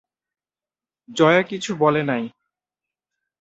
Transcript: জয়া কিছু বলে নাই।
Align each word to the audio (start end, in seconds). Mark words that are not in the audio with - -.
জয়া 1.09 1.41
কিছু 1.41 1.71
বলে 1.75 2.01
নাই। 2.03 2.23